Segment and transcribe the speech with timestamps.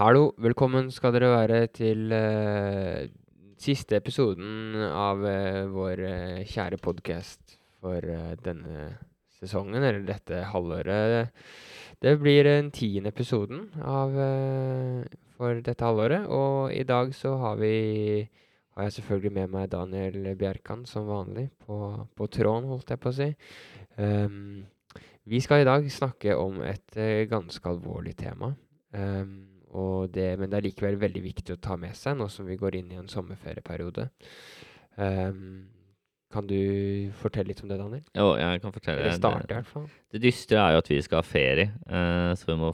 [0.00, 3.02] Hallo, velkommen skal dere være til uh,
[3.60, 8.06] siste episoden av uh, vår uh, kjære podkast for
[8.40, 8.86] denne
[9.36, 11.34] sesongen, eller dette halvåret.
[12.00, 14.16] Det blir den tiende episoden av,
[15.36, 17.74] for dette halvåret, og i dag så har vi
[18.24, 21.76] har jeg selvfølgelig med meg Daniel Bjerkan som vanlig, på,
[22.16, 23.28] på tråden, holdt jeg på å si.
[24.00, 24.64] Um,
[25.28, 28.54] vi skal i dag snakke om et ganske alvorlig tema.
[28.96, 29.49] Og
[30.10, 32.80] det, men det er likevel veldig viktig å ta med seg nå som vi går
[32.80, 34.08] inn i en sommerferieperiode.
[34.98, 35.68] Um,
[36.30, 38.04] kan du fortelle litt om det, Daniel?
[38.14, 39.02] Jo, jeg kan fortelle.
[39.02, 39.88] Eller starte, det, i hvert fall.
[40.14, 42.70] det dystre er jo at vi skal ha ferie, uh, så vi må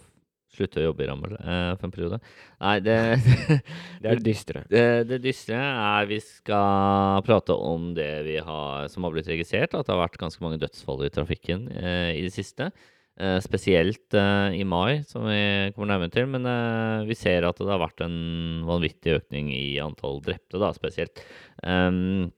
[0.56, 2.18] slutte å jobbe i Rammel uh, for en periode.
[2.64, 2.96] Nei, det,
[4.02, 4.65] Det er det dystre.
[4.73, 9.73] det, det dystre er vi skal prate om det vi har, som har blitt registrert,
[9.73, 12.70] at det har vært ganske mange dødsfall i trafikken uh, i det siste.
[13.16, 16.26] Eh, spesielt eh, i mai, som vi kommer nærmere til.
[16.28, 20.73] Men eh, vi ser at det har vært en vanvittig økning i antall drepte, da,
[20.76, 21.23] spesielt.
[21.64, 22.32] ehm,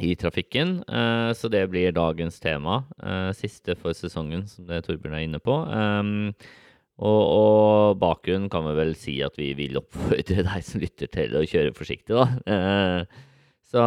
[0.00, 0.78] i trafikken.
[1.36, 2.86] Så det blir dagens tema.
[3.36, 5.52] siste for sesongen, som det Torbjørn er inne på.
[5.68, 6.30] Ehm,
[6.96, 11.36] og, og bakgrunnen kan vi vel si at vi vil oppfordre deg som lytter til
[11.36, 13.04] å kjøre forsiktig, da.
[13.70, 13.82] Så,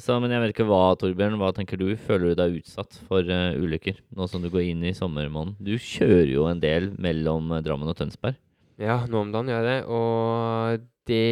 [0.00, 1.90] så, men jeg vet ikke hva, Torbjørn, hva tenker du?
[2.00, 5.58] Føler du deg utsatt for uh, ulykker nå som du går inn i sommermåneden?
[5.60, 8.38] Du kjører jo en del mellom eh, Drammen og Tønsberg.
[8.80, 9.76] Ja, nå om dagen gjør jeg det.
[9.92, 11.28] Og det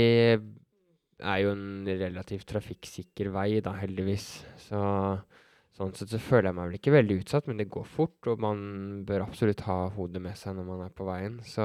[1.20, 4.28] er jo en relativt trafikksikker vei, da, heldigvis.
[4.66, 4.82] Så
[5.80, 8.44] sånn sett så føler jeg meg vel ikke veldig utsatt, men det går fort, og
[8.44, 8.60] man
[9.08, 11.40] bør absolutt ha hodet med seg når man er på veien.
[11.48, 11.64] Så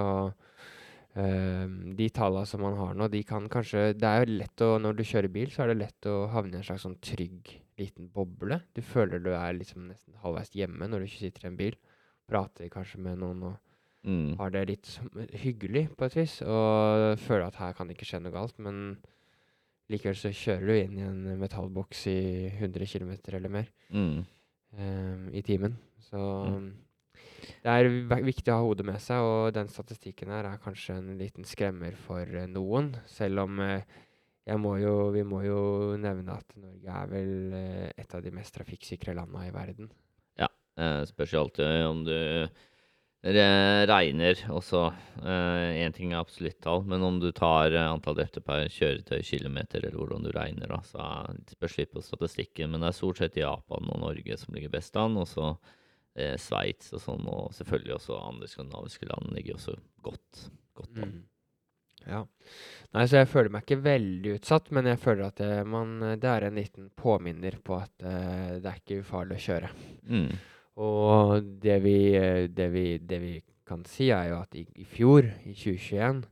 [1.15, 4.97] de tallene som man har nå, de kan kanskje Det er jo lett å Når
[4.97, 8.09] du kjører bil, så er det lett å havne i en slags sånn trygg liten
[8.11, 8.61] boble.
[8.75, 11.75] Du føler du er liksom nesten halvveis hjemme når du ikke sitter i en bil.
[12.27, 13.55] Prater kanskje med noen og
[14.05, 14.37] Mm.
[14.37, 14.99] har det litt
[15.41, 18.97] hyggelig på et vis, og føler at her kan det ikke skje noe galt, men
[19.89, 24.23] likevel så kjører du inn i en metallboks i 100 km eller mer Mm.
[24.77, 25.75] um, i timen.
[25.99, 26.73] Så Mm.
[27.63, 31.13] Det er viktig å ha hodet med seg, og den statistikken her er kanskje en
[31.19, 33.85] liten skremmer for eh, noen, selv om eh,
[34.61, 35.59] må jo, vi må jo
[35.97, 39.91] nevne at Norge er vel eh, et av de mest trafikksikre landene i verden.
[40.75, 42.15] Eh, spørs jo alltid om du
[43.25, 43.45] re
[43.87, 44.81] regner også.
[45.23, 50.27] Én ting er absolutt-tall, men om du tar antall drepte per kjøretøy, kilometer, eller hvordan
[50.27, 51.07] du regner, da, så
[51.55, 52.69] spørs litt på statistikken.
[52.69, 55.55] Men det er stort sett Japan og Norge som ligger best an, og så
[56.15, 60.45] eh, Sveits og sånn, og selvfølgelig også andre skandinaviske land ligger også godt,
[60.77, 61.15] godt an.
[61.15, 61.23] Mm.
[62.05, 62.21] Ja.
[62.93, 66.29] Nei, så jeg føler meg ikke veldig utsatt, men jeg føler at det, man, det
[66.29, 69.71] er en liten påminner på at eh, det er ikke ufarlig å kjøre.
[70.11, 70.29] Mm.
[70.85, 74.85] Og det vi, eh, det vi, det vi kan si, er jo at i, i
[74.87, 76.23] fjor, i 2021,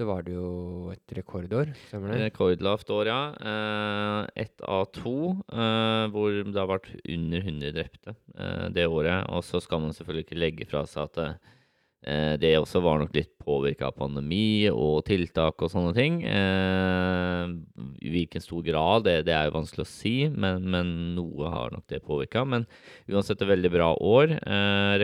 [0.00, 1.74] så var det jo et rekordår.
[1.90, 2.30] Stemmer det?
[2.30, 3.20] Rekordlavt år, ja.
[3.36, 9.28] Eh, Ett av to eh, hvor det har vært under 100 drepte eh, det året.
[9.28, 13.12] Og så skal man selvfølgelig ikke legge fra seg at eh, det også var nok
[13.12, 16.22] litt påvirka av pandemi og tiltak og sånne ting.
[16.24, 21.76] I hvilken stor grad, det, det er jo vanskelig å si, men, men noe har
[21.76, 22.46] nok det påvirka.
[22.48, 22.64] Men
[23.04, 24.38] uansett et veldig bra år.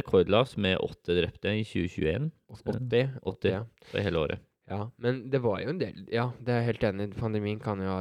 [0.01, 2.33] Rekordlavt med åtte drepte i 2021.
[2.65, 3.17] 80.
[3.29, 3.65] 80 ja.
[3.93, 4.47] for hele året.
[4.69, 7.19] Ja, men det var jo en del Ja, det er jeg helt enig i.
[7.21, 8.01] Pandemien kan jo ha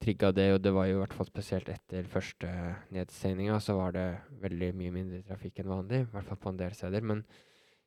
[0.00, 2.48] trigga det, og det var jo i hvert fall spesielt etter første
[2.96, 4.06] nedstengninga, så var det
[4.40, 6.00] veldig mye mindre trafikk enn vanlig.
[6.06, 7.04] I hvert fall på en del steder.
[7.04, 7.20] Men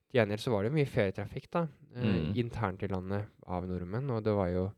[0.10, 1.68] til gjengjeld så var det mye ferietrafikk, da.
[1.96, 2.36] Eh, Mm.
[2.38, 4.10] internt i landet av nordmenn.
[4.12, 4.72] Og det var jo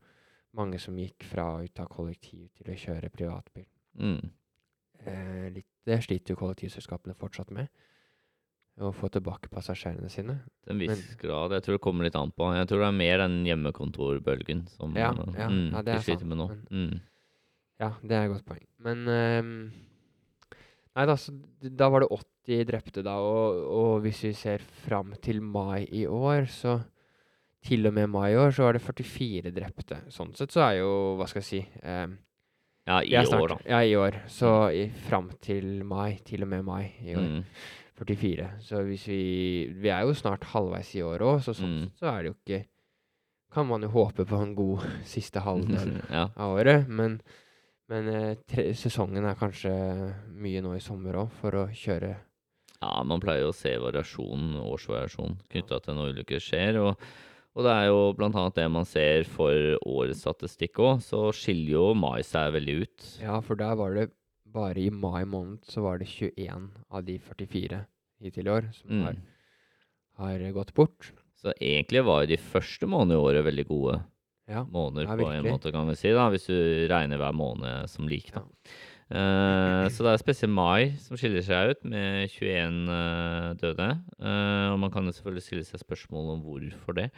[0.54, 3.66] mange som gikk fra å ta kollektiv til å kjøre privatbil.
[4.00, 4.30] Mm.
[5.06, 7.68] Eh, litt, det sliter jo kollektivselskapene fortsatt med.
[8.80, 10.38] Å få tilbake passasjerene sine.
[10.64, 11.52] Til en viss Men- grad.
[11.52, 12.54] Jeg tror det kommer litt an på.
[12.56, 15.98] Jeg tror det er mer den hjemmekontorbølgen som Ja, uh, ja, mm, ja, det er
[15.98, 16.48] de sliter sant, med nå.
[16.48, 17.00] men- Mm.
[17.80, 18.66] Ja, det er et godt poeng.
[18.78, 19.72] Men um,
[20.94, 21.32] Nei da, så
[21.62, 23.14] da var det 80 drepte, da.
[23.16, 26.84] Og, og hvis vi ser fram til mai i år, så
[27.64, 30.00] Til og med mai i år så var det 44 drepte.
[30.10, 32.18] Sånn sett så er jo Hva skal jeg si um,
[32.88, 33.58] Ja, i snart- år, da.
[33.68, 34.16] Ja, i år.
[34.26, 36.18] Så i, fram til mai.
[36.24, 37.22] Til og med mai i år.
[37.22, 37.44] Mm.
[38.00, 38.48] 44.
[38.64, 39.20] Så hvis vi
[39.82, 41.90] Vi er jo snart halvveis i år òg, så sånn Mm.
[41.98, 42.64] så er det jo ikke
[43.52, 46.30] Kan man jo håpe på en god siste halvdel ja.
[46.36, 46.86] av året.
[46.88, 47.20] Men,
[47.88, 52.14] men eh, tre, sesongen er kanskje mye nå i sommer òg, for å kjøre
[52.82, 56.80] ja, man pleier jo å se variasjon, årsvariasjon, knytta til når ulykker skjer.
[56.82, 56.96] Og,
[57.54, 59.54] og det er jo blant annet det man ser for
[59.86, 60.98] årets statistikk òg.
[61.04, 63.04] Så skiller jo mai seg veldig ut.
[63.22, 64.08] Ja, for der var det
[64.52, 67.80] bare i mai måned så var det 21 av de 44
[68.22, 69.22] hittil i år som har, Mm.
[70.18, 71.10] har gått bort.
[71.40, 74.04] Så egentlig var jo de første månedene i året veldig gode
[74.48, 74.64] Ja.
[74.64, 78.06] måneder Ja, på en måte, kan vi si, da, hvis du regner hver måned som
[78.08, 78.30] lik.
[78.32, 78.40] da.
[78.40, 78.54] Ja.
[79.12, 83.88] Uh, så det er spesielt mai som skiller seg ut, med 21 uh, døde.
[84.18, 87.10] Uh, og man kan jo selvfølgelig stille seg spørsmål om hvorfor det.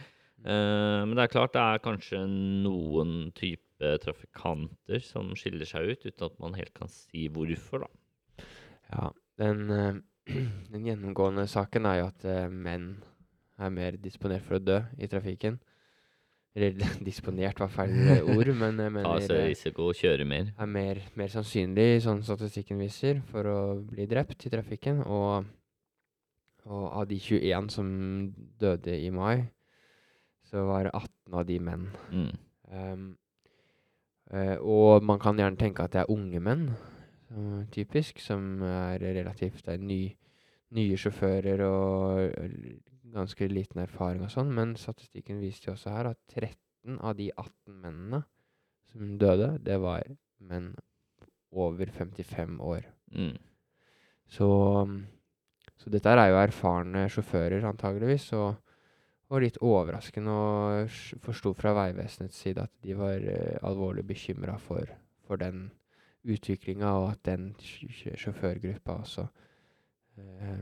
[0.45, 6.07] Eh, men det er klart det er kanskje noen type trafikanter som skiller seg ut,
[6.07, 8.47] uten at man helt kan si hvorfor, da.
[8.93, 9.95] Ja, den, eh,
[10.73, 12.95] den gjennomgående saken er jo at eh, menn
[13.59, 15.59] er mer disponert for å dø i trafikken.
[16.55, 16.77] Eller
[17.09, 20.53] disponert var feil ord, men jeg mener eh, risiko og kjøre mer.
[20.55, 25.03] er mer, mer sannsynlig, sånn statistikken viser, for å bli drept i trafikken.
[25.03, 25.51] Og,
[26.69, 27.91] og av de 21 som
[28.61, 29.45] døde i mai,
[30.45, 31.87] så var 18 av de menn.
[32.13, 32.33] Mm.
[32.71, 33.07] Ehm,
[34.33, 36.69] eh, og man kan gjerne tenke at det er unge menn,
[37.35, 40.03] uh, typisk, som er relativt er ny,
[40.75, 42.39] nye sjåfører og
[43.15, 44.53] ganske liten erfaring og sånn.
[44.55, 48.25] Men statistikken viste jo også her at 13 av de 18 mennene
[48.91, 50.07] som døde, det var
[50.45, 50.75] menn
[51.55, 52.87] over 55 år.
[53.15, 53.37] Mm.
[54.31, 54.49] Så,
[55.79, 58.29] så dette er jo erfarne sjåfører, antageligvis.
[58.39, 58.55] Og,
[59.35, 64.87] og litt overraskende og forsto fra Vegvesenets side at de var uh, alvorlig bekymra for,
[65.27, 65.67] for den
[66.25, 70.61] utviklinga, og at den sj- sj- sjåførgruppa også uh,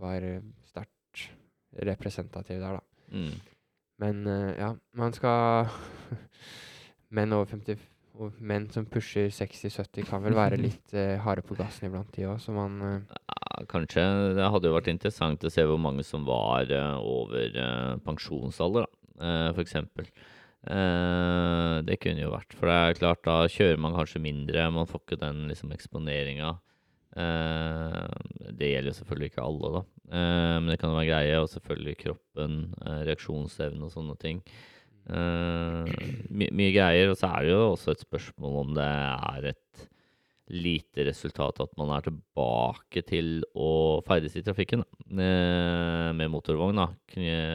[0.00, 1.28] var eh, sterkt
[1.86, 3.14] representativ der, da.
[3.14, 3.56] Mm.
[4.02, 5.70] Men uh, ja, man skal
[7.16, 7.78] Menn over 50
[8.20, 12.26] og menn som pusher 60-70 kan vel være litt uh, harde på gassen iblant, de
[12.28, 12.76] òg, så man
[13.70, 14.04] kanskje
[14.38, 18.86] det hadde jo vært interessant å se hvor mange som var eh, over eh, pensjonsalder,
[19.20, 20.10] da, eh.
[20.70, 22.56] Eh, det kunne jo vært.
[22.56, 26.56] For det er klart, da kjører man kanskje mindre, man får ikke den liksom eksponeringa.
[27.10, 29.80] Det gjelder jo selvfølgelig ikke alle, da.
[30.60, 32.58] Men det kan være greie, og selvfølgelig kroppen,
[33.08, 34.38] reaksjonsevne og sånne ting.
[35.10, 37.10] My mye greier.
[37.10, 39.88] Og så er det jo også et spørsmål om det er et
[40.50, 44.84] lite resultat at man er tilbake til å ferdes i trafikken.
[45.10, 46.80] Eh, med motorvogn.
[46.80, 46.88] da,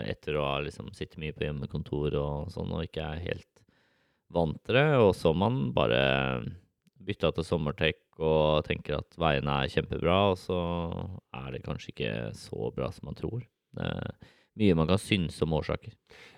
[0.08, 3.52] Etter å ha liksom sittet mye på hjemmekontor og sånn, og ikke er helt
[4.34, 4.88] vant til det.
[5.02, 6.46] Og så man bare
[7.06, 10.62] bytta til sommertek og tenker at veiene er kjempebra, og så
[11.36, 13.44] er det kanskje ikke så bra som man tror.
[13.76, 14.16] Det er
[14.56, 15.94] mye man kan synes om årsaker.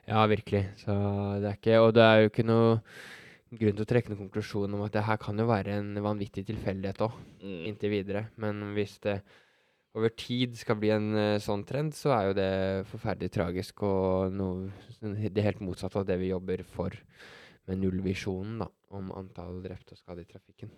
[0.07, 0.65] Ja, virkelig.
[0.81, 0.93] Så
[1.41, 2.79] det er ikke Og det er jo ikke noe
[3.51, 6.45] grunn til å trekke noen konklusjon om at det her kan jo være en vanvittig
[6.49, 7.11] tilfeldighet òg,
[7.41, 7.65] Mm.
[7.69, 8.29] inntil videre.
[8.37, 9.21] Men hvis det
[9.95, 14.33] over tid skal bli en uh, sånn trend, så er jo det forferdelig tragisk og
[14.33, 16.91] noe sånn Det helt motsatte av det vi jobber for
[17.67, 20.69] med nullvisjonen, da, om antall drepte og skadde i trafikken.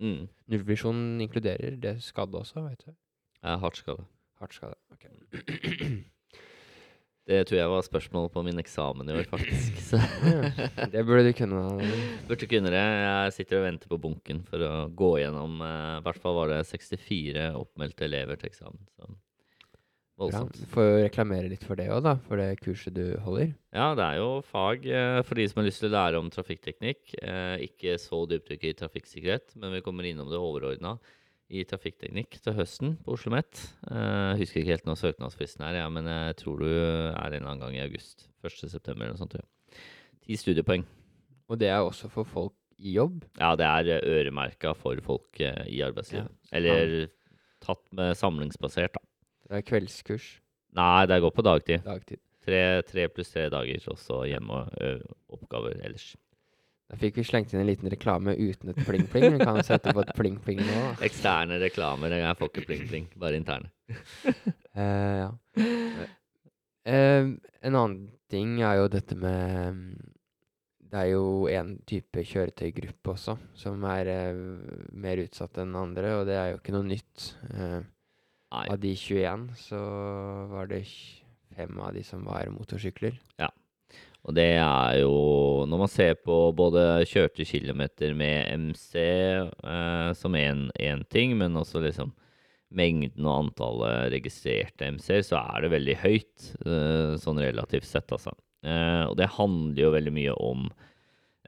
[0.00, 0.28] Mm.
[0.48, 2.94] Nullvisjonen inkluderer det skadde også, vet du.
[3.42, 4.06] Er hardt skadde.
[4.40, 5.04] Hardt skadde, Ok.
[7.24, 9.78] Det tror jeg var spørsmålet på min eksamen i år, faktisk.
[10.92, 11.62] Det burde du kunne.
[12.28, 12.82] burde kunne det.
[12.84, 16.52] Jeg sitter og venter på bunken for å gå gjennom eh, I hvert fall var
[16.52, 18.82] det 64 oppmeldte elever til eksamen.
[18.92, 19.16] Så Bra.
[20.26, 20.60] voldsomt.
[20.76, 22.18] Får jo reklamere litt for det òg, da.
[22.28, 23.56] For det kurset du holder.
[23.72, 26.28] Ja, det er jo fag eh, for de som har lyst til å lære om
[26.34, 27.16] trafikkteknikk.
[27.24, 30.98] Eh, ikke så dypdykk i trafikksikkerhet, men vi kommer innom det overordna
[31.52, 33.62] i trafikkteknikk til høsten på Oslo OsloMet.
[33.88, 37.50] Uh, husker ikke helt når søknadsfristen er, ja, men jeg tror du er en eller
[37.50, 38.28] annen gang i august.
[38.44, 38.64] 1.
[38.72, 39.36] september eller noe sånt.
[40.24, 40.86] Ti studiepoeng.
[41.52, 43.24] Og det er også for folk i jobb.
[43.38, 46.30] Ja, det er eh, øremerka for folk eh, i arbeidslivet.
[46.48, 46.94] Ja, Eller
[47.64, 49.04] tatt med samlingsbasert, da.
[49.44, 50.38] Det er kveldskurs
[50.74, 51.84] Nei, det går på dagtid.
[51.84, 52.18] dagtid.
[52.44, 56.16] Tre, tre pluss tre dager, og så hjemme og oppgaver ellers.
[56.90, 59.38] Da fikk vi slengt inn en liten reklame uten et pling-pling.
[59.38, 60.80] Vi kan sette på et pling-pling nå.
[61.06, 62.12] Eksterne reklamer.
[62.20, 63.70] Jeg får ikke pling-pling, bare interne.
[64.76, 65.30] uh, ja.
[66.84, 67.32] Uh,
[67.64, 67.96] en annen
[68.28, 70.12] ting er jo dette med mm,
[70.92, 76.28] Det er jo en type kjøretøygruppe også som er uh, mer utsatt enn andre, og
[76.28, 77.30] det er jo ikke noe nytt.
[77.54, 77.80] Eh,
[78.54, 79.80] av de 21 så
[80.52, 80.84] var det
[81.56, 83.16] fem av de som var motorsykler.
[84.24, 90.36] Og det er jo Når man ser på både kjørte kilometer med MC eh, som
[90.36, 92.12] én ting, men også liksom
[92.74, 98.34] mengden og antallet registrerte MC-er, så er det veldig høyt, eh, sånn relativt sett, altså.
[98.64, 100.64] Eh, og det handler jo veldig mye om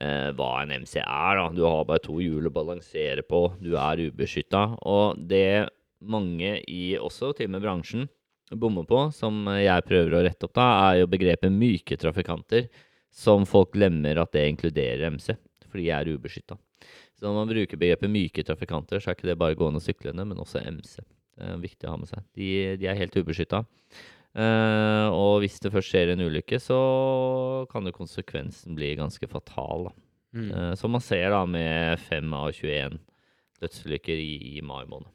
[0.01, 1.49] eh, hva en MC er, da.
[1.57, 4.65] Du har bare to hjul å balansere på, du er ubeskytta.
[4.87, 5.69] Og det
[6.07, 8.09] mange i også til og med bransjen
[8.55, 12.69] bommer på, som jeg prøver å rette opp da, er jo begrepet myke trafikanter,
[13.11, 15.33] som folk glemmer at det inkluderer MC,
[15.67, 16.59] fordi de er ubeskytta.
[17.17, 20.27] Så når man bruker begrepet myke trafikanter, så er ikke det bare gående og syklende,
[20.29, 20.99] men også MC.
[21.37, 22.27] Det er viktig å ha med seg.
[22.37, 22.51] De,
[22.81, 23.63] de er helt ubeskytta.
[24.37, 26.77] Uh, og hvis det først skjer en ulykke, så
[27.73, 29.89] kan jo konsekvensen bli ganske fatal.
[29.89, 29.95] Da.
[30.37, 30.49] Mm.
[30.53, 32.99] Uh, som man ser da med 5 av 21
[33.65, 35.09] dødsulykker i, i mai måned.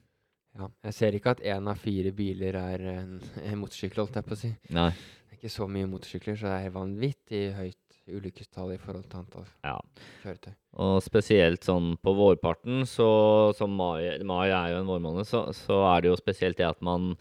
[0.58, 0.68] Ja.
[0.90, 3.14] Jeg ser ikke at én av fire biler er en,
[3.46, 4.50] en motorsykkel, holdt jeg på å si.
[4.76, 4.90] Nei.
[4.92, 7.78] Det er ikke så mye motorsykler, så det er vanvittig høyt
[8.12, 9.78] ulykkestall i forhold til antall Ja.
[10.24, 10.54] kjøretøy.
[10.84, 13.08] Og spesielt sånn på vårparten, så
[13.56, 16.82] som mai, mai er jo en vårmåned, så, så er det jo spesielt det at
[16.84, 17.14] man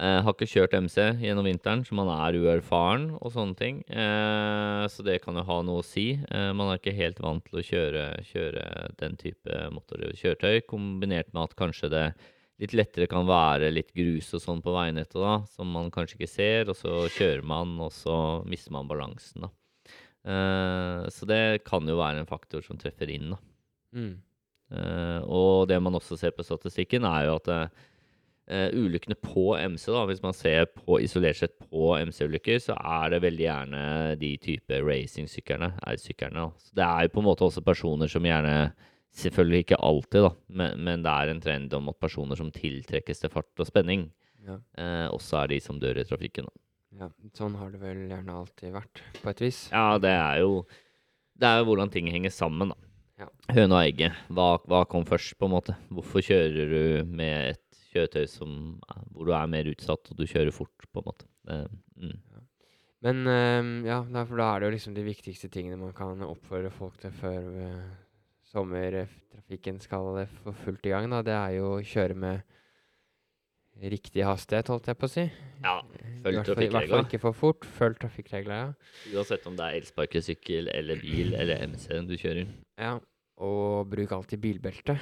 [0.00, 3.80] eh, har ikke kjørt MC gjennom vinteren, så man er uerfaren og sånne ting.
[3.88, 6.10] Eh, så det kan jo ha noe å si.
[6.20, 8.66] Eh, man er ikke helt vant til å kjøre, kjøre
[9.00, 12.04] den type motordrevet kjøretøy, kombinert med at kanskje det
[12.58, 16.30] litt lettere kan være litt grus og sånn på veinettet, da, som man kanskje ikke
[16.30, 18.16] ser, og så kjører man, og så
[18.48, 19.52] mister man balansen, da.
[20.28, 23.38] Eh, så det kan jo være en faktor som treffer inn, da.
[23.94, 24.16] Mm.
[24.74, 29.88] Eh, og det man også ser på statistikken, er jo at eh, ulykkene på MC,
[29.94, 33.82] da, hvis man ser på isolert sett på MC-ulykker, så er det veldig gjerne
[34.20, 36.50] de type racingsyklene, R-syklene.
[36.74, 38.72] det er jo på en måte også personer som gjerne
[39.16, 43.22] Selvfølgelig ikke alltid, da, men, men det er en trend om at personer som tiltrekkes
[43.24, 44.10] til fart og spenning,
[44.44, 44.58] Ja.
[44.78, 46.46] eh, også er de som dør i trafikken.
[46.46, 46.52] Da.
[47.04, 47.08] ja.
[47.34, 49.68] Sånn har det vel gjerne alltid vært, på et vis.
[49.72, 50.66] Ja, det er jo
[51.38, 52.76] Det er jo hvordan ting henger sammen, da.
[53.18, 53.28] Ja.
[53.54, 54.14] Høna og egget.
[54.30, 55.74] Hva, hva kom først, på en måte?
[55.90, 58.80] Hvorfor kjører du med et kjøretøy som,
[59.14, 61.26] hvor du er mer utsatt, og du kjører fort, på en måte?
[61.48, 61.68] Eh,
[62.02, 62.18] mm.
[63.06, 66.70] Men um, ja, for da er det jo liksom de viktigste tingene man kan oppfordre
[66.74, 67.90] folk til før eh,
[68.52, 71.10] sommertrafikken skal eh, få fullt i gang.
[71.12, 71.22] Da.
[71.26, 72.46] Det er jo å kjøre med
[73.78, 75.24] riktig hastighet, holdt jeg på å si.
[75.62, 75.76] Ja,
[76.24, 76.64] følg trafikkreglene.
[76.66, 77.66] I hvert fall ikke for fort.
[77.78, 79.12] Følg trafikkreglene, ja.
[79.14, 82.50] Uansett om det er elsparkesykkel eller bil eller MC du kjører.
[82.80, 82.96] ja.
[83.38, 84.96] Og bruk alltid bilbelte.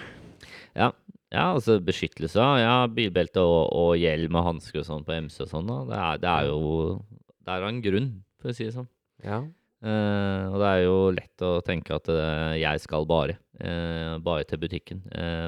[0.76, 0.90] Ja,
[1.32, 2.42] altså beskyttelse.
[2.60, 5.70] Ja, bilbelte og, og hjelm og hansker og sånn på MC og sånn.
[5.88, 6.98] Det det er jo
[7.40, 8.90] Det er en grunn, for å si det sånn.
[9.24, 9.38] Ja.
[9.86, 13.36] Eh, og det er jo lett å tenke at eh, jeg skal bare.
[13.60, 15.04] eh, bare til butikken.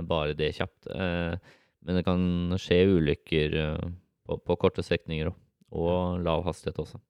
[0.06, 0.86] bare det kjapt.
[0.94, 1.34] Eh,
[1.82, 3.54] men det kan skje ulykker
[4.28, 5.36] på, på korte strekninger òg.
[5.78, 7.00] Og lav hastighet også.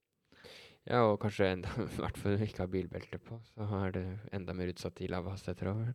[0.88, 4.04] ja, og kanskje enda, i hvert fall du ikke har bilbelte på, så er det
[4.32, 5.92] enda mer utsatt i lave hastigheter òg.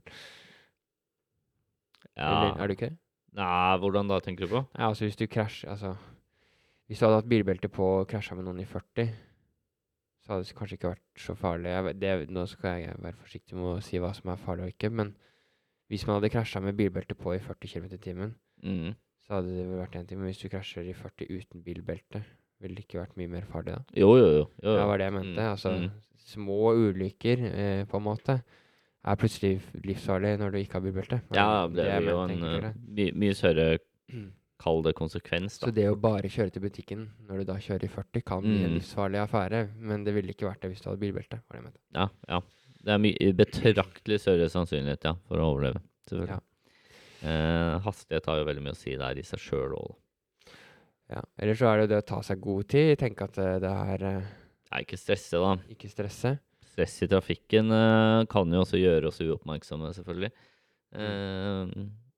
[2.15, 2.55] Eller Ja.
[2.63, 2.97] er du ikke det?
[3.33, 4.61] Nei, hvordan da, tenker du på?
[4.77, 5.95] Ja, altså hvis du krasjer Altså,
[6.87, 9.07] hvis du hadde hatt bilbelte på og krasja med noen i 40,
[10.24, 11.70] så hadde det kanskje ikke vært så farlig.
[11.74, 14.74] Jeg, det, nå skal jeg være forsiktig med å si hva som er farlig og
[14.74, 15.13] ikke, men
[15.92, 18.94] hvis man hadde krasja med bilbelte på i 40 km i timen, Mm.
[19.27, 20.18] så hadde det vært én ting.
[20.22, 22.22] Men hvis du krasjer i 40 uten bilbelte,
[22.63, 23.82] ville det ikke vært mye mer farlig da?
[24.00, 24.46] Jo, jo, jo.
[24.63, 25.34] jo, Det var det jeg mente.
[25.42, 25.89] Mm, Altså, mm.
[26.24, 28.38] små ulykker, eh, på en måte,
[29.03, 31.22] er plutselig livsfarlig når du ikke har bilbelte.
[31.36, 33.80] Ja, det det blir jo en eh, my, mye større,
[34.63, 35.67] kall det konsekvens, da.
[35.67, 38.63] Så det å bare kjøre til butikken når du da kjører i 40, kan bli
[38.63, 38.77] en Mm.
[38.79, 39.62] livsfarlig affære.
[39.77, 41.41] Men det ville ikke vært det hvis du hadde bilbelte.
[41.43, 41.82] var det jeg mente.
[42.00, 42.39] Ja, ja.
[42.84, 45.79] Det er mye betraktelig større sannsynlighet, ja, for å overleve.
[46.10, 46.41] Selvfølgelig.
[47.24, 49.93] Eh, hastighet har jo veldig mye å si der i seg sjøl òg.
[51.13, 51.22] Ja.
[51.39, 52.98] Eller så er det jo det å ta seg god tid.
[53.00, 54.32] Tenke at eh, det er eh,
[54.82, 55.53] Ikke stresse, da.
[55.72, 56.34] ikke stresse.
[56.74, 60.32] Stress i trafikken eh, kan jo også gjøre oss uoppmerksomme, selvfølgelig.
[60.93, 61.65] Eh,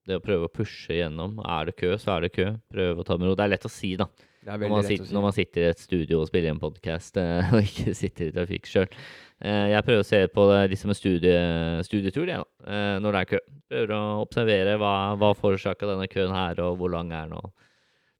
[0.05, 1.39] det å prøve å pushe gjennom.
[1.41, 2.47] Er det kø, så er det kø.
[2.71, 3.35] Prøve å ta med ro.
[3.37, 4.07] Det er lett å si, da.
[4.45, 5.13] Når man, sitter, si.
[5.15, 7.17] når man sitter i et studio og spiller en podkast
[7.55, 8.85] og ikke sitter i trafikk sjøl.
[9.41, 11.39] jeg prøver å se på det litt som en studie,
[11.87, 13.41] studietur, ja, eh, når det er kø.
[13.73, 17.39] Prøver å observere hva, hva forårsaka denne køen her, og hvor lang er den.
[17.41, 17.49] og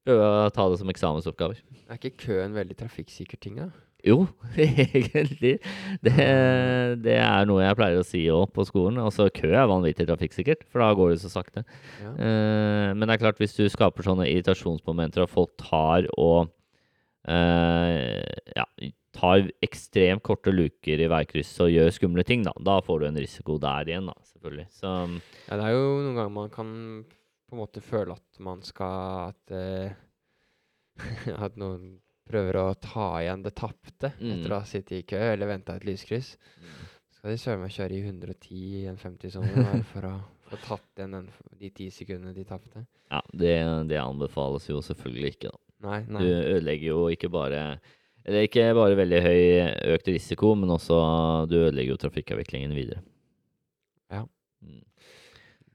[0.06, 1.62] Prøve å ta det som eksamensoppgaver.
[1.86, 3.70] Er ikke kø en veldig trafikksikker ting, da?
[4.10, 4.20] Jo,
[4.54, 5.56] egentlig.
[6.04, 6.12] Det,
[7.02, 9.00] det er noe jeg pleier å si òg på skolen.
[9.02, 11.64] Altså, kø er vanvittig trafikksikkert, for da går det så sakte.
[12.04, 12.12] Ja.
[12.14, 16.52] Uh, men det er klart, hvis du skaper sånne irritasjonsmomenter, og folk tar og
[17.26, 18.22] uh,
[18.54, 18.68] ja,
[19.16, 23.20] tar ekstremt korte luker i veikrysset og gjør skumle ting, da, da får du en
[23.26, 24.70] risiko der igjen, da, selvfølgelig.
[24.78, 24.96] Så
[25.48, 26.72] Ja, det er jo noen ganger man kan
[27.46, 29.90] på en måte føle at man skal At, uh,
[31.46, 31.96] at noen
[32.28, 34.32] prøver å ta igjen det tapte Mm.
[34.40, 36.36] etter å ha sittet i kø eller venta et lyskryss.
[37.16, 40.14] Skal de søren meg kjøre i 110 i en 50-sone for å
[40.50, 41.28] få tatt igjen den,
[41.58, 42.84] de ti sekundene de tapte?
[43.10, 43.54] ja, det,
[43.88, 45.58] det anbefales jo selvfølgelig ikke, da.
[45.86, 47.78] Nei, Du ødelegger jo ikke bare
[48.24, 49.42] Eller ikke bare veldig høy
[49.94, 50.96] økt risiko, men også
[51.50, 53.02] du ødelegger jo trafikkavviklingen videre.
[54.10, 54.22] Ja.
[54.64, 54.80] Mm.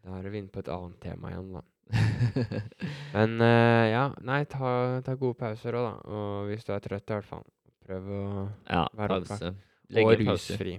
[0.04, 1.62] Da er vi inne på et annet tema igjen, da.
[3.16, 5.96] Men eh, ja, nei, ta, ta gode pauser òg, da.
[6.12, 7.44] Og hvis du er trøtt, i hvert fall.
[7.88, 8.22] Prøv å
[8.70, 9.52] ja, opptatt pause.
[9.52, 10.56] Og Legge pause.
[10.56, 10.78] rusfri.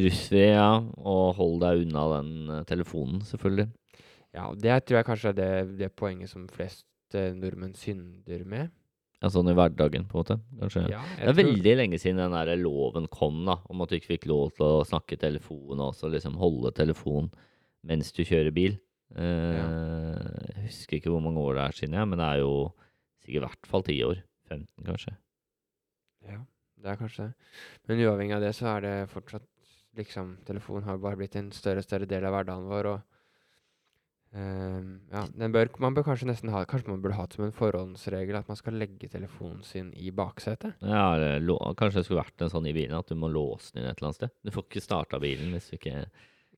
[0.00, 0.70] Rusfri, ja.
[0.98, 3.68] Og hold deg unna den eh, telefonen, selvfølgelig.
[4.34, 6.86] Ja, det tror jeg kanskje er det, det poenget som flest
[7.18, 8.70] eh, nordmenn synder med.
[9.20, 10.36] Ja, sånn i hverdagen, på en måte.
[10.62, 10.86] Kanskje.
[10.88, 14.14] Ja, Det er veldig lenge siden den der loven kom, da, om at du ikke
[14.14, 17.28] fikk lov til å snakke i telefon og også liksom holde telefon
[17.84, 18.78] mens du kjører bil.
[19.18, 20.09] Eh, Jeg
[20.70, 22.54] husker ikke hvor mange år det er siden, jeg, men det er jo
[23.20, 24.24] sikkert i hvert fall ti år.
[24.50, 25.14] 15, kanskje.
[26.26, 26.40] Ja,
[26.82, 27.54] det er kanskje det.
[27.86, 29.46] Men uavhengig av det, så er det fortsatt
[29.98, 34.90] liksom Telefonen har bare blitt en større og større del av hverdagen vår, og ehm,
[35.10, 37.56] ja, den bør, man bør kanskje nesten ha Kanskje man burde ha det som en
[37.56, 40.78] forhåndsregel at man skal legge telefonen sin i baksetet.
[40.78, 41.32] Ja, det,
[41.80, 43.98] kanskje det skulle vært en sånn i bilen at du må låse den inn et
[43.98, 44.36] eller annet sted.
[44.46, 46.04] Du får ikke starta bilen hvis du ikke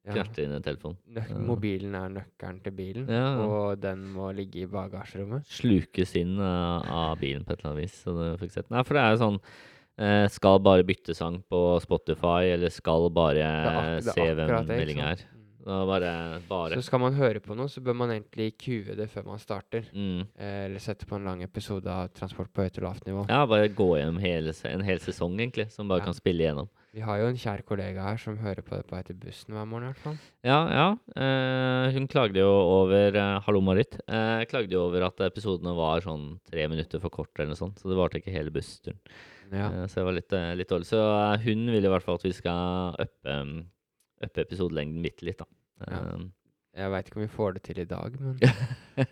[0.04, 0.24] Ja.
[0.42, 0.96] inn en telefon.
[1.14, 3.36] Nøk mobilen er nøkkelen til bilen, Ja.
[3.38, 5.46] og den må ligge i bagasjerommet.
[5.46, 8.00] Slukes inn uh, av bilen på et eller annet vis.
[8.02, 8.70] Så du fikk sett.
[8.70, 13.06] Nei, for det er jo sånn uh, Skal bare bytte sang på Spotify, eller skal
[13.14, 15.22] bare se hvem meldinga er.
[15.62, 16.74] bare, bare.
[16.74, 19.84] Så skal man høre på noe, så bør man egentlig kue det før man starter.
[19.94, 20.26] Mm.
[20.34, 23.28] Eh, Eller sette på en lang episode av Transport på høyt og lavt nivå.
[23.30, 26.06] Ja, bare gå gjennom hele, en hel sesong, egentlig, som bare Ja.
[26.10, 26.68] kan spille igjennom.
[26.92, 29.64] Vi har jo en kjær kollega her som hører på det på til bussen hver
[29.68, 29.86] morgen.
[29.86, 30.16] i hvert fall.
[30.44, 30.88] Ja, ja.
[31.16, 33.96] Eh, hun klagde jo over eh, Hallo, Marit.
[34.04, 37.80] Eh, klagde jo over at episodene var sånn tre minutter for korte, eller noe sånt.
[37.80, 39.00] Så det varte ikke hele bussturen.
[39.48, 39.70] Ja.
[39.70, 40.90] Eh, så det var litt, eh, litt dårlig.
[40.90, 43.56] Så eh, hun vil i hvert fall at vi skal uppe, um,
[44.28, 45.48] uppe episodelengden bitte litt, da.
[45.88, 46.04] Ja.
[46.82, 48.36] Jeg veit ikke om vi får det til i dag, men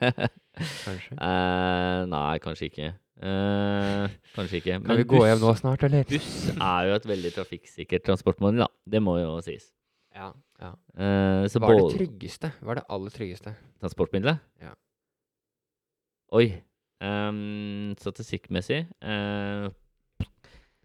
[0.84, 1.16] kanskje.
[1.16, 2.92] eh, nei, kanskje ikke.
[3.20, 4.78] Eh, kanskje ikke.
[4.86, 6.06] Kan vi gå hjem nå snart, eller?
[6.08, 8.68] buss er jo et veldig trafikksikkert transportmiddel, da.
[8.88, 9.68] Det må jo sies.
[10.16, 10.30] Ja.
[10.60, 10.70] ja.
[10.96, 12.52] Eh, så Hva er det tryggeste?
[12.64, 13.54] Hva er det aller tryggeste?
[13.82, 14.40] transportmiddelet?
[14.64, 14.72] Ja.
[16.36, 16.48] Oi.
[17.00, 19.70] Um, statistikkmessig uh,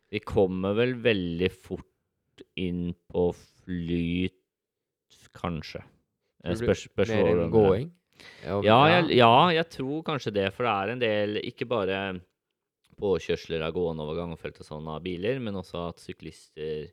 [0.08, 3.25] Vi kommer vel veldig fort inn på
[3.65, 4.38] flyt,
[5.36, 5.82] kanskje.
[6.39, 7.90] Spørs, Spørs, spørs Mer enn det- gåing?
[8.46, 10.48] Ja, Ja, jeg, ja, jeg tror kanskje det.
[10.56, 12.00] For det er en del, ikke bare
[13.00, 16.92] påkjørsler av gående over gangfelt og sånn av biler, men også at syklister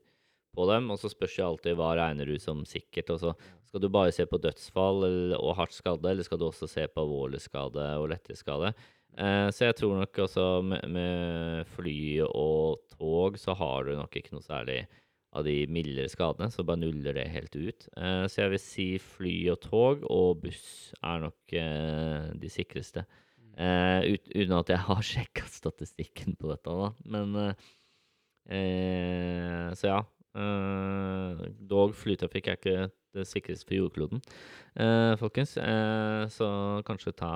[0.57, 0.91] på dem.
[0.93, 3.13] Og så spørs jo alltid hva regner du som sikkert.
[3.15, 3.35] Og så
[3.69, 5.07] skal du bare se på dødsfall
[5.39, 8.75] og hardt skadde, eller skal du også se på alvorlig skade og lettere skade?
[9.13, 14.17] Eh, så jeg tror nok også med, med fly og tog så har du nok
[14.17, 14.87] ikke noe særlig
[15.33, 17.87] av de mildere skadene, så bare nuller det helt ut.
[17.97, 23.05] Eh, så jeg vil si fly og tog og buss er nok eh, de sikreste.
[23.57, 26.91] Eh, ut, uten at jeg har sjekka statistikken på dette, da.
[27.17, 27.71] Men eh,
[28.59, 30.03] eh, Så ja.
[30.33, 32.77] Eh, dog flytrafikk er ikke
[33.13, 34.23] det sikreste for jordkloden,
[34.81, 35.59] eh, folkens.
[35.61, 36.49] Eh, så
[36.89, 37.33] kanskje ta,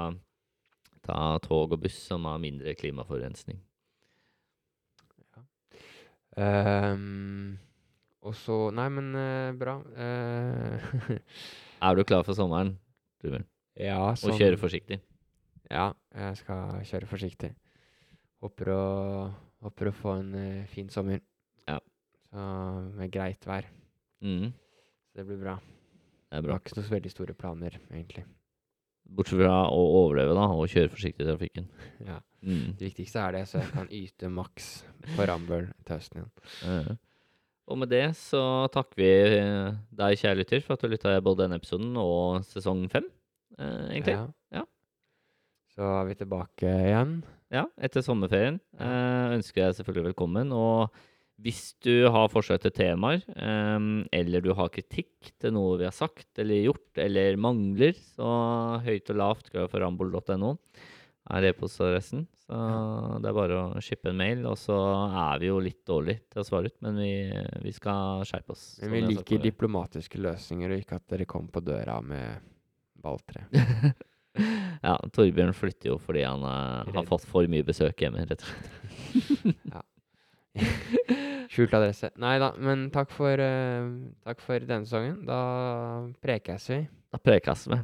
[1.04, 3.60] ta tog og buss som har mindre klimaforurensning.
[6.36, 7.56] Ehm,
[8.26, 9.76] og så Nei, men eh, bra.
[9.96, 11.18] Eh,
[11.86, 12.74] Er du klar for sommeren,
[13.24, 13.44] Ruben?
[13.78, 15.00] ja, Og sånn kjøre forsiktig?
[15.70, 17.50] Ja, jeg skal kjøre forsiktig.
[18.44, 18.82] Håper å,
[19.66, 21.20] håper å få en eh, fin sommer.
[21.68, 21.78] Ja.
[22.30, 22.46] Så
[22.96, 23.66] med greit vær.
[24.24, 24.50] Mm,
[25.12, 25.56] Så det blir bra.
[25.60, 26.56] det er Jeg bra.
[26.56, 28.24] har ikke så veldig store planer, egentlig.
[29.06, 31.66] Bortsett fra å overleve, da, og kjøre forsiktig i trafikken.
[32.06, 32.16] Ja.
[32.46, 32.72] Mm.
[32.78, 34.70] Det viktigste er det, så jeg kan yte maks
[35.16, 36.32] på Rambøll til høsten igjen.
[36.70, 36.90] Eh,
[37.66, 38.40] Og med det så
[38.74, 42.84] takker vi eh, deg, kjære lytter, for at du lytta både denne episoden og sesong
[42.92, 43.08] fem,
[43.58, 44.14] eh, egentlig.
[44.14, 44.60] Ja.
[44.60, 44.62] Ja.
[45.74, 47.18] Så er vi tilbake igjen.
[47.52, 48.60] Ja, etter sommerferien.
[48.78, 50.54] Eh, ønsker jeg selvfølgelig velkommen.
[50.54, 50.94] Og
[51.42, 55.96] hvis du har forslag til temaer, eh, eller du har kritikk til noe vi har
[55.96, 58.30] sagt eller gjort, eller mangler, så
[58.86, 60.54] høyt og lavt glad for rambol.no
[61.34, 62.26] er e-postadressen.
[62.46, 62.58] Så
[63.22, 64.44] det er bare å shippe en mail.
[64.50, 67.12] Og så er vi jo litt dårlige til å svare ut, men vi,
[67.64, 68.66] vi skal skjerpe oss.
[68.82, 72.46] Men vi liker diplomatiske løsninger, og ikke at dere kommer på døra med
[73.02, 73.46] balltre.
[74.86, 78.50] ja, Torbjørn flytter jo fordi han eh, har fått for mye besøk hjemme, rett og
[78.50, 79.84] slett.
[81.52, 82.10] Skjult adresse.
[82.20, 83.86] Nei da, men takk for, uh,
[84.26, 85.22] takk for denne sesongen.
[85.28, 85.38] Da
[86.24, 86.82] prekes vi.
[87.12, 87.78] Da prekes vi.